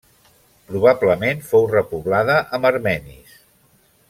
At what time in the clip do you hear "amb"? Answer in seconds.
2.59-2.69